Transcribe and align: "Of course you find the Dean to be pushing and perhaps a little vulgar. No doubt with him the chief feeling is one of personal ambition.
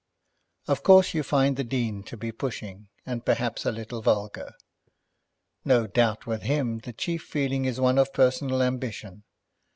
"Of 0.67 0.81
course 0.81 1.13
you 1.13 1.21
find 1.21 1.57
the 1.57 1.63
Dean 1.63 2.01
to 2.05 2.17
be 2.17 2.31
pushing 2.31 2.87
and 3.05 3.23
perhaps 3.23 3.67
a 3.67 3.71
little 3.71 4.01
vulgar. 4.01 4.53
No 5.63 5.85
doubt 5.85 6.25
with 6.25 6.41
him 6.41 6.79
the 6.79 6.91
chief 6.91 7.21
feeling 7.21 7.65
is 7.65 7.79
one 7.79 7.99
of 7.99 8.11
personal 8.11 8.63
ambition. 8.63 9.21